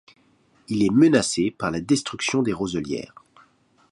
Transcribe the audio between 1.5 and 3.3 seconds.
par la destruction des roselières.